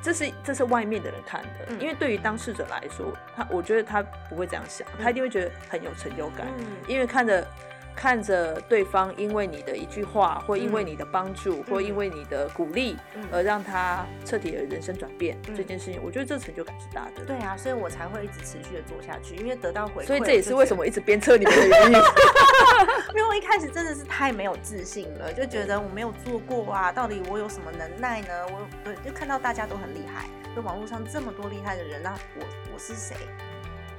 [0.06, 1.80] 这是这是外面的人看的，嗯。
[1.82, 6.66] 因为对于当事者来说，他我觉得他不会这样想，他一定会觉得很有成就感，嗯。
[6.88, 7.46] 因为看着
[7.96, 17.26] 看着对方因为你的一句话，或因为你的帮助，或因为你的鼓励，嗯而让他彻底的人生转变、嗯这件事情，我觉得这成就感是大的。
[17.26, 20.06] 对啊，所以我才会一直持续的做下去，因为得到回馈。
[20.06, 20.76] 所以这也是为什么。
[20.76, 21.94] 么一直鞭策你们的原因。
[23.16, 28.46] 因为我一开始真的是太没有自信了，就觉得我没有做过啊，到底我有什么能耐呢？
[28.48, 33.16] 我对，就看到大家都很厉害，就网络上这么多厉害的人，那我我是谁？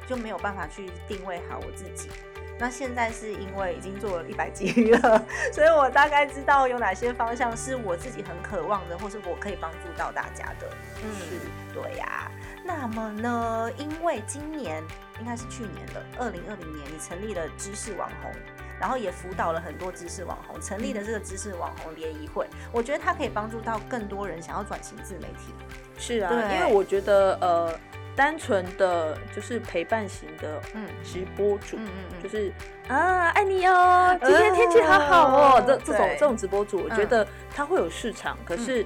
[0.06, 2.11] 就没有办法去定位好我自己。
[2.59, 10.71] 那现在是因为已经做了一百集了， 所以我大概知道有哪些方向是我自己很渴望的，或是我可以帮助到大家的。
[11.05, 11.40] 嗯，
[11.75, 12.31] 对呀、
[12.64, 14.83] 那么呢，因为今年
[15.21, 18.33] 应该是去年的，二零二零年，你成立了知识网红，
[18.81, 25.53] 然后也辅导了很多知识网红，成立了这个知识网红联谊会，我觉得它可以帮助到更多人想要转型自媒体。
[25.99, 27.79] 是啊，对因为我觉得呃，
[28.16, 30.88] 单纯的就是陪伴型的嗯。
[31.05, 32.50] 直播主，嗯嗯就是
[32.88, 37.09] 啊爱你哦，今天天气好好哦，呃这这种这种直播主，我觉嗯。
[37.09, 38.85] 得他会有市场，可是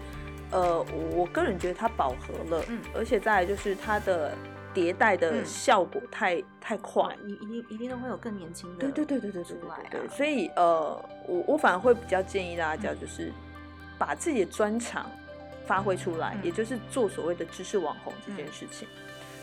[0.51, 2.81] 呃，我我个人觉得它饱和了，嗯。
[2.93, 4.33] 而且再来就是它的
[4.75, 7.05] 迭代的嗯效果太太快。
[7.05, 7.13] 哇，。
[7.25, 8.81] 一一定一定都会有更年轻的。
[8.81, 13.33] 对对对对对对对出来对所以呃，我我反而会比较建议大家，就是
[13.97, 15.09] 把自己的专长
[15.67, 16.45] 发挥出来，嗯。
[16.45, 18.89] 也就是做所谓的知识网红这件事情。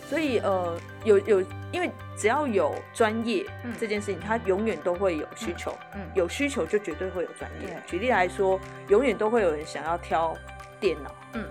[0.10, 1.42] 所以呃，有有，
[1.72, 7.78] 因为只要有专业嗯这件事情，它永远都会有需求，嗯有需求就绝对会有专业。
[7.86, 10.36] 举例来说，永远都会有人想要挑
[10.80, 11.46] 电脑，嗯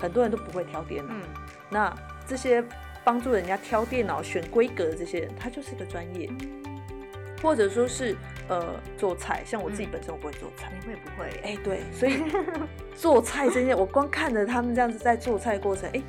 [0.00, 1.12] 很多人都不会挑电脑。
[1.12, 1.20] 嗯
[1.68, 1.94] 那
[2.26, 2.64] 这些
[3.04, 6.28] 帮助人家挑电脑、选规格的这些人，他就是个专业。
[7.42, 8.14] 或者说是
[8.48, 11.40] 呃做菜，像我自己嗯本身我不会做菜，你会不会？
[11.42, 12.22] 哎、对，所以
[12.94, 16.02] 做菜这件，我光看着他们这样子在做菜过程，哎、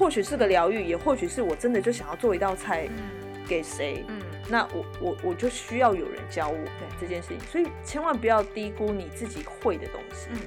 [0.00, 6.56] 或许是个疗愈，也或许是我真的就想要做一道菜嗯给谁，嗯那我我我就需要有人教我
[6.98, 10.40] 这件事情，所以千万不要低估你自己会的东西，嗯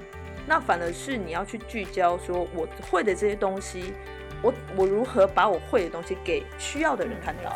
[0.48, 3.94] 那反而是你要去聚焦说我会的这些东西，
[4.42, 7.56] 我我如何把我会的东西给需要的人看到。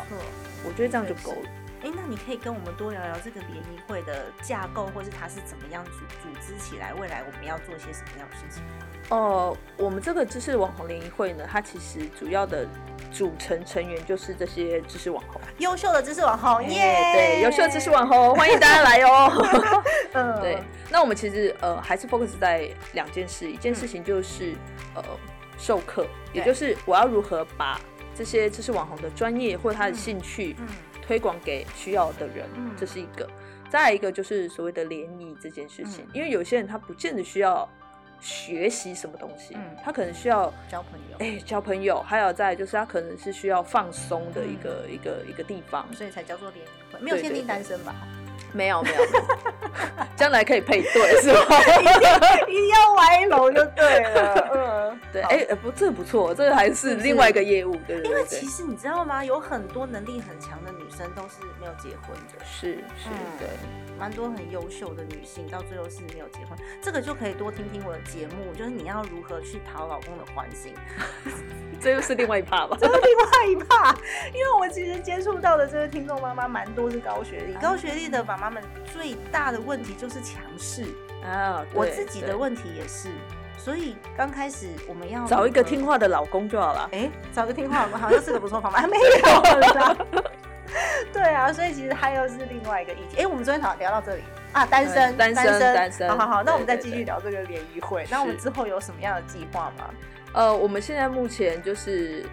[0.64, 1.48] 我觉得这样就够了。
[1.84, 5.90] 哎，那你可以跟我们多聊聊这个联谊会的架构，或是它是怎么样组
[6.22, 6.92] 组织起来？
[6.94, 8.62] 未来我们要做些什么样的事情？
[9.10, 12.66] 呃，我们这个知识网红联谊会呢，它其实主要的
[13.12, 19.82] 组成成员就是这些知识网红，优秀的知识网红，耶、哎对，优秀的知识网红，欢迎大家来哦。
[20.14, 20.58] 嗯对，
[20.90, 24.54] 那我们其实呃还是 focus 在两件事，一件事情就是、
[24.94, 25.02] 呃
[25.56, 27.80] 授课，也就是我要如何把
[28.16, 30.68] 这些知识网红的专业或他的嗯兴趣嗯
[31.08, 33.26] 推广给需要的人，嗯这是一个。
[33.70, 37.66] 再一个就是所谓的联谊这件事情，嗯因为有些人他不见得需要
[38.20, 45.86] 学习什么东西，嗯他可能需要交朋友，哎、交朋友，还有再就是他可能是需要放松的一个、嗯一个一个地方。
[45.94, 47.94] 所以才叫做联谊会，没有限定单身吧？
[48.52, 48.96] 没有，没有
[50.16, 51.56] 将来可以配对是吧？
[52.48, 54.48] 一定要歪楼就对了。
[54.90, 59.24] 嗯，对，哎、呃不，这个不错，这个还是另外一个业务，对对因为其实你知道吗？
[59.24, 62.44] 有很多能力很强的女生都是没有结婚的。
[62.44, 63.48] 是是，嗯对，
[63.98, 70.72] 蛮多很优秀的女性，到最后是没有结婚，这个就可以多听听我的节目，就是你要如何去讨老公的欢心，
[71.80, 72.76] 这又是另外一趴吧？
[72.80, 73.94] 这是另外一趴。
[74.32, 80.84] 因为我其实接触到的这个听众妈妈蛮多是高学历，高学历的爸妈们最大的问题就是强势，
[81.24, 83.08] 啊，我自己的问题也是，
[83.56, 86.88] 所以刚开始我们要找一个听话的老公就好了。
[86.92, 89.96] 哎、找个听话老公好像是个不错方法， 没有啦。
[91.12, 93.22] 对啊，所以其实它又是另外一个议题。
[93.22, 94.22] 哎、我们昨天好像聊到这里。
[94.52, 96.08] 啊，单身，嗯单身单身。
[96.08, 98.06] 好好好，那我们再继续聊这个联谊会。
[98.10, 99.90] 那我们之后有什么样的计划吗？
[100.32, 102.24] 呃，我们现在目前就是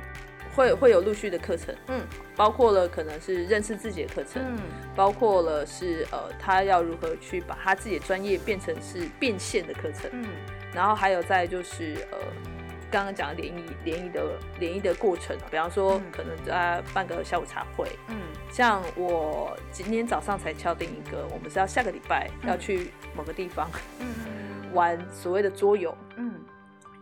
[0.55, 2.01] 会会有陆续的课程，嗯。
[2.37, 4.59] 包括了可能是认识自己的课程，嗯。
[4.95, 10.25] 包括了是呃他要如何去把他自己的专业变成是变现的课程，嗯。
[10.73, 12.17] 然后还有再就是呃，
[12.91, 16.11] 刚刚讲的联谊联谊的联谊的过程，比方说嗯。
[16.11, 18.17] 可能在办个下午茶会，嗯。
[18.51, 22.49] 像我今天早上才敲定一个，我们是要下个礼拜嗯。
[22.49, 23.69] 要去某个地方
[23.99, 24.73] 嗯。
[24.73, 26.33] 玩所谓的桌游，嗯。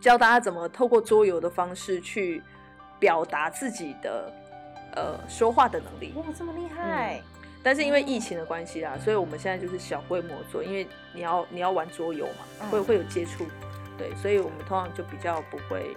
[0.00, 2.42] 教大家怎么透过桌游的方式去
[2.98, 4.32] 表达自己的
[4.96, 6.12] 呃说话的能力。
[6.16, 7.22] 哇，这么厉害！
[7.62, 12.68] 但是因为疫情的关系啦，所以我们现在就是小规模做，因为你要你要玩桌游嘛，嗯。
[12.68, 13.46] 会会有接触，
[13.96, 15.96] 对，所以我们通常就比较不会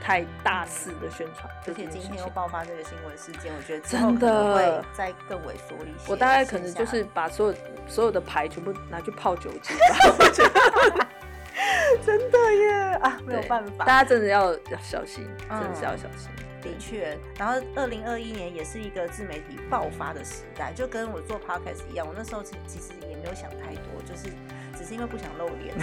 [0.00, 2.00] 太大肆的宣传而且今。
[2.00, 6.10] 天又爆发这个新闻事件，我觉得真的会再更萎缩一些。
[6.10, 7.54] 我大概可能就是把所有
[7.86, 11.06] 所有的牌全部拿去泡酒精吧， 我觉得
[12.04, 12.70] 真的耶
[13.02, 13.84] 啊，没有对办法。
[13.84, 16.30] 大家真的要要小心，真的是要嗯小心。
[16.60, 22.06] 的确，然后二零二一年也是一个自媒体爆发的时代，就跟我做 podcast 一样。
[22.06, 24.30] 我那时候其其实也没有想太多，就是只
[24.88, 25.74] 是因为不想露脸。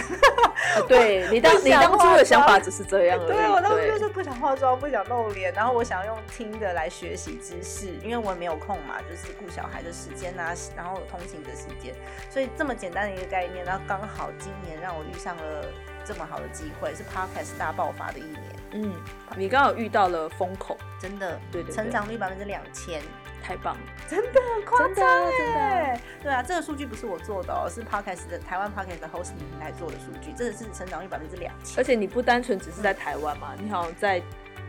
[0.76, 3.28] 呃 对 你当你当初的想法妆只是这样而已。
[3.28, 11.94] 对我当初就是不想化妆，不想露脸，然后我想用听的来学习知识，因为我也没有空嘛，就是顾小孩的时间啊，然后通勤的时间，
[12.30, 15.66] 所以这么简单的一个概念，然后刚好今年让我遇上了
[16.04, 18.94] 这么好的机会，是 podcast 大爆发的一年，嗯，
[19.38, 23.02] 你刚好遇到了风口，真的，对对对成长率百分之两千，
[23.46, 25.60] 太棒了，真的很夸真的张真的。
[25.60, 26.02] 哎！
[26.24, 31.78] 对啊，这个数据不是我做的哦，是 podcast 的台湾 podcast 的 hosting 平台做的数据，真的是成长率百分之两千。
[31.78, 31.84] 而。
[31.84, 34.20] 且你不单纯只是在台湾嘛，你好像在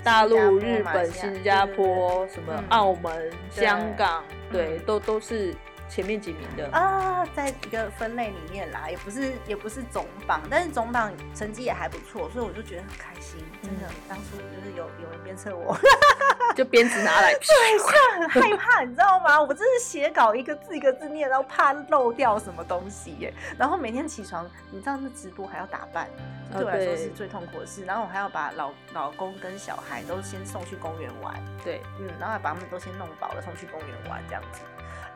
[0.05, 2.65] 大陆、日本、新加坡、什么嗯。
[2.69, 3.65] 澳门、对。
[3.65, 4.85] 香港，对，嗯。
[4.85, 5.55] 都都是
[5.89, 6.69] 前面几名的。
[6.73, 13.45] 啊，在一个分类里面啦，也不是也不是总榜，但是总榜成绩也还不错，所以我就觉得很开心。
[13.63, 15.77] 真的，当初就是有有人鞭策我，
[16.55, 19.41] 就鞭子拿来，对很害怕，你知道吗？
[19.41, 23.33] 我真是写稿一个字一个字念，然后怕漏掉什么东西耶。
[23.59, 26.09] 然后每天起床，你知道那直播还要打扮，
[26.53, 27.85] 对我来说是最痛苦的事。
[27.85, 34.61] 然后我还要把老老公跟小孩都先送去公园玩，对，嗯，然后还把他们都先弄饱了，送去公园玩这样子。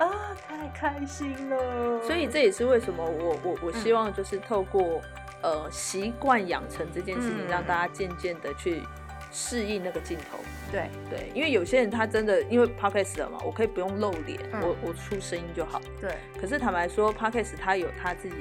[0.01, 2.03] 啊，太开心了！
[2.03, 5.01] 所以这也是为什么我我我嗯希望就是透过
[5.43, 8.83] 呃习惯养成这件事情，嗯让大家渐渐的去
[9.31, 10.39] 适应那个镜头。
[10.73, 15.81] 对，对，因为有些人他真的因为 podcast 了嘛，我可以不用露脸，嗯我我出声音就好。
[16.01, 18.37] 对，可是坦白说，podcast 它有它自己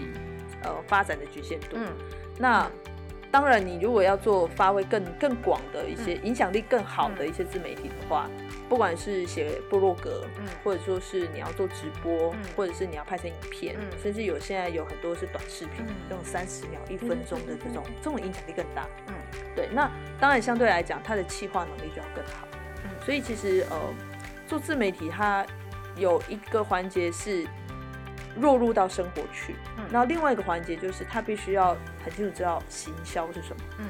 [0.63, 1.71] 呃发展的局限度。
[1.73, 1.87] 嗯，
[2.37, 2.71] 那
[3.31, 8.27] 当然，你如果要做发挥更更广的一嗯些、影响力更好的一些自媒体的话，
[8.69, 18.87] 不管是写部落格，嗯或者说是你要做直播，嗯或者是你要拍成影片，嗯甚至有现在有很多是短视频，嗯这种三十秒、一分钟的这种，这种影响力更大。
[19.07, 19.15] 嗯，
[19.55, 22.47] 对，那当然相对来讲，它的企划能力就要更好。
[22.85, 23.77] 嗯所以其实呃，
[24.47, 25.45] 做自媒体它
[25.95, 27.47] 有一个环节是
[28.37, 33.63] 落入到生活去，嗯然后另外一个环节就是他必须要很清楚知道行销是什么。
[33.79, 33.87] 嗯，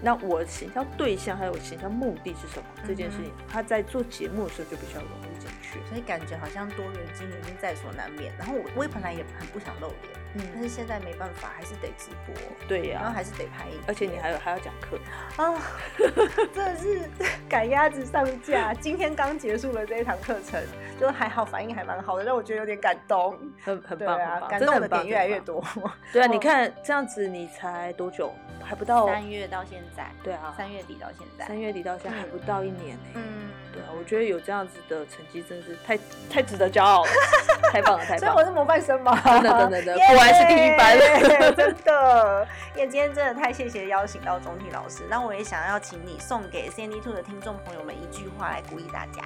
[0.00, 2.64] 那我行销对象还有我行销目的是什么？
[2.86, 5.78] 这件事嗯情，他在做节目的时候就必须要融入进去。
[5.88, 8.32] 所以感觉好像多元经营已经在所难免。
[8.38, 12.34] 然后我我也本来也很不想露脸，嗯但嗯，是现在没办法，还是得直播，
[12.68, 14.98] 对呀、然后还是得拍影片，而且你还有还要讲课，
[15.42, 15.54] 啊，
[16.54, 17.00] 真的是
[17.48, 18.74] 赶鸭子上架。
[18.74, 20.62] 今天刚结束了这一堂课程，
[21.00, 23.38] 就还好，反应还蛮好的，让我觉得有点感动。
[23.64, 25.38] 很很棒，感动的点越来越。
[25.40, 25.64] 多。
[26.12, 28.32] 对啊，哦你看这样子，你才多久？
[28.62, 35.96] 还不到三月到现在，对啊，三月底到现在，三月底到现在还嗯不到一年呢、嗯，对啊，我觉得有这样子的成绩真是太
[36.28, 37.10] 太值得骄傲了，
[37.70, 38.18] 太棒了，太棒了！
[38.18, 40.98] 所以我是模范生嘛，真的真的真的果然是第一班
[41.54, 42.48] 真的。
[42.74, 49.22] 也今天真的太谢谢邀请到钟体老师，那我也想要请你送给 CND Two 的听众朋友们一句话来鼓励大家。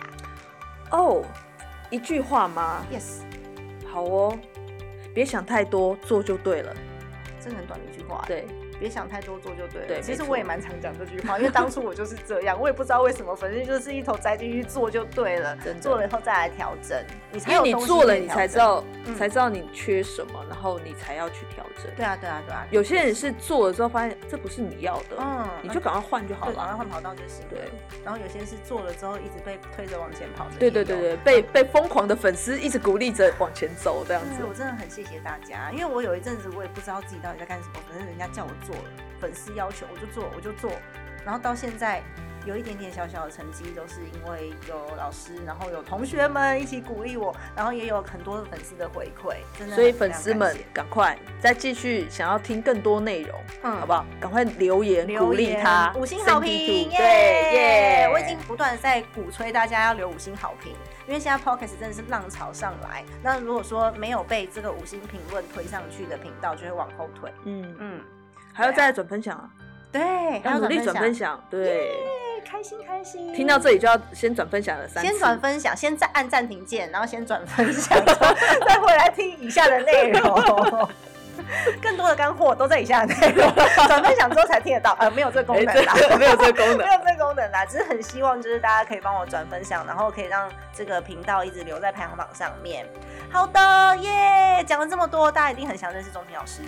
[0.90, 1.22] 哦，
[1.88, 3.22] 一句话吗？Yes，
[3.90, 4.38] 好哦，
[5.14, 6.74] 别想太多，做就对了。
[7.40, 8.46] 真的很短的一句话。，对，
[8.82, 9.86] 别想太多，做就对了。
[9.86, 18.26] 对其实我也蛮常讲这句话，因为当初我就是这样，我也不知道为什么，反正就是一头栽进去做就对了做了以后再来调整，你才因为你有做了，你。
[18.26, 21.92] 才知道，嗯才知道你缺什么，然后你才要去调整。
[21.94, 22.66] 对啊，对啊，对啊。
[22.70, 26.78] 有些人是做了之后发现这不是你要的，嗯你就赶快换就好了，赶快了。
[26.78, 27.50] 换跑道就行了。
[27.50, 27.60] 对，
[28.02, 34.42] 然后有些是做了之后一直被推着往前跑对对对，被被疯狂的粉丝一直鼓励着往前走，这样子，。
[34.48, 38.85] 我真的很谢谢大家，因为我有一阵子我也不知道自己到底在干什么，反正人家叫我做了，
[39.20, 40.70] 粉丝要求我就做，我就做，
[41.24, 42.02] 然后到现在
[42.44, 49.76] 有一点点小小的成绩，都是因为有老师，然后有同学们一起鼓励我，然后也有很多粉丝的回馈，真的。
[49.76, 54.04] 所以粉丝们赶快再继续想要听更多内容，嗯好不好？
[54.20, 58.08] 赶快留言留鼓励他，五星好评对耶！
[58.12, 60.72] 我已经不断地在鼓吹大家要留五星好评，
[61.06, 63.04] 因为现在 Podcast 真的是浪潮上来。
[63.22, 67.32] 那如果说没有被这个五星评论推上去的频道，就会往后退。
[67.44, 68.00] 嗯，嗯，
[68.52, 69.48] 还要再来转分享啊，
[69.90, 70.02] 对，
[70.40, 71.96] 还要努力转分享，享，对。
[72.44, 73.32] 开心开心。
[73.32, 77.98] 听到这里就要先转分享了三次，先转分享，先暂按暂停键，然后先转分享，
[78.66, 80.88] 再回来听以下的内容。
[81.81, 83.48] 更多的干货都在以下的内容，
[83.87, 84.94] 转分享之后才听得到。
[84.98, 86.92] 呃，没有这个功哎，能啦，这没有这个功没能。
[86.92, 92.85] 有这个功能啦，只是很希望就是大家可以帮我转分享，然后可以让这个频道一直留在排行榜上面。
[93.31, 96.60] 好的耶，讲了这么多，大家一定很想认识钟平老师。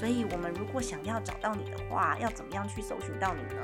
[0.00, 3.60] 所以，我们如果想要找到你的话，要怎么样去搜寻到你呢？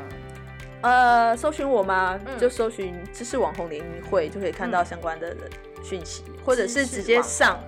[0.83, 2.21] 呃，搜寻我吗？
[2.27, 5.35] 嗯就搜寻知识网红联谊会，就可以看到相关的
[5.83, 7.59] 讯息，或者是直接上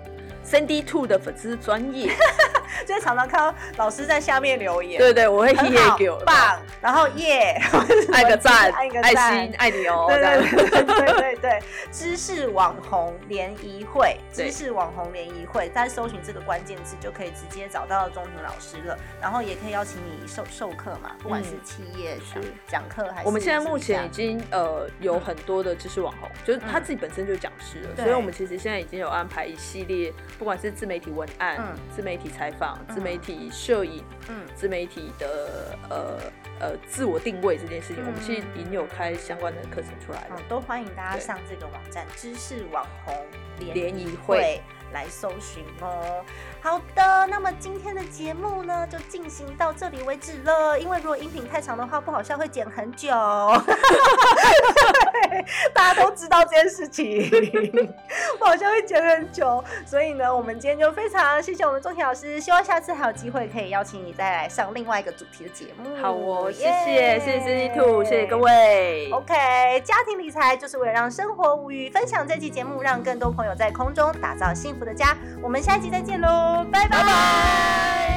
[0.48, 2.10] Sandy Two 的粉丝专业，
[2.86, 7.60] 就会常常看到老师在下面留言，对对，我会很 hear 好给我，棒，然后耶，
[8.12, 14.46] 爱个赞， 爱个爱心，爱你哦，对对对对对对，知识网红联谊会，对。
[14.48, 21.60] 知识网红联谊会，在搜寻这个关键字就可以直接找到钟庭老师了，然后也可以邀请你授授课嘛，不管是嗯。
[21.64, 22.52] 企业讲是。
[22.66, 26.82] 讲课还是我们现在目前已经呃有很多的知识网红，就是他嗯。
[26.88, 31.74] 自己本身就是讲师了，所以我们其实现在已经有安排一系列，不管是自媒体文案、嗯。
[31.94, 34.46] 自媒体采访、自媒嗯体摄影、嗯。
[34.54, 36.18] 自媒体的呃
[36.60, 40.36] 呃自我定位这件事情，我们其实嗯已经有开相关的课程出来了。
[40.38, 40.42] 嗯。
[40.48, 43.14] 都欢迎大家上这个网站知识网红
[43.58, 44.62] 联谊会
[44.92, 46.24] 来搜寻哦。
[46.62, 53.08] 好的，那么今天的节目呢就进行到这里为止了，因为如果音频太长的话，不好笑会剪很久。
[55.28, 55.44] 对
[55.74, 57.30] 大家都知道这件事情，
[58.40, 65.94] 我好像会剪很久，所以呢，我们今天就非常谢谢我们钟婷老师，希望下次还有机会可以邀请你再来上另外一个主题的节目。
[66.00, 68.38] 好哦，谢耶谢谢谢 C Two，谢谢各。
[68.38, 69.10] 位。
[69.12, 69.34] OK，
[69.84, 71.90] 家庭理财就是为了让生活无虞。
[71.90, 75.16] 分享这期节目，让更多朋友在空中打造幸福的家。
[75.42, 78.07] 我们下一集再见喽，拜拜